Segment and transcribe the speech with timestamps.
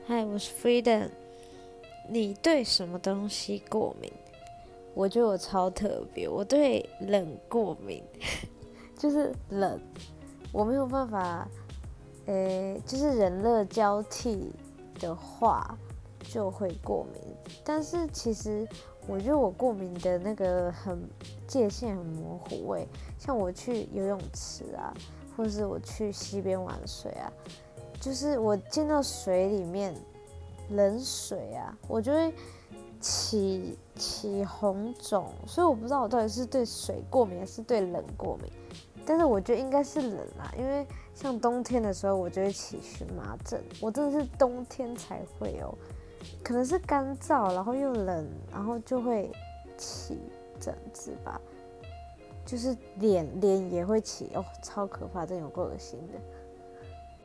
[0.00, 1.08] 嗨，我是 Freedom。
[2.08, 4.12] 你对什么东西过敏？
[4.94, 8.02] 我觉得我超特别，我对冷过敏，
[8.98, 9.80] 就是冷，
[10.52, 11.48] 我没有办法，
[12.26, 14.52] 诶，就是冷热交替
[14.98, 15.78] 的话
[16.28, 17.22] 就会过敏。
[17.64, 18.66] 但是其实
[19.06, 21.08] 我觉得我过敏的那个很
[21.46, 22.86] 界限很模糊诶，
[23.18, 24.92] 像我去游泳池啊，
[25.36, 27.32] 或是我去溪边玩水啊。
[28.02, 29.94] 就是我进到水里面，
[30.70, 32.34] 冷水啊，我就会
[32.98, 38.50] 起起红肿，所以我不知道我到底是对水过敏还是对冷过敏，
[39.06, 45.72] 但是我觉得应该是冷啦，因为像冬天的时候我就会起荨麻疹，我真的是冬天才会哦，
[46.42, 49.30] 可能是干燥，然后又冷，然后就会
[49.78, 50.18] 起
[50.58, 51.40] 疹子吧，
[52.44, 56.18] 就是脸脸也会起哦，超可怕，真有够恶心的。